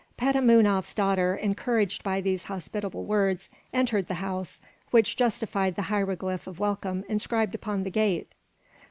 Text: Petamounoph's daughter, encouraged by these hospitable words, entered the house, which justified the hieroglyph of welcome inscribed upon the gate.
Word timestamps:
Petamounoph's 0.17 0.95
daughter, 0.95 1.35
encouraged 1.35 2.03
by 2.03 2.21
these 2.21 2.45
hospitable 2.45 3.03
words, 3.05 3.51
entered 3.71 4.07
the 4.07 4.15
house, 4.15 4.59
which 4.89 5.15
justified 5.15 5.75
the 5.75 5.83
hieroglyph 5.93 6.47
of 6.47 6.57
welcome 6.57 7.03
inscribed 7.07 7.53
upon 7.53 7.83
the 7.83 7.91
gate. 7.91 8.31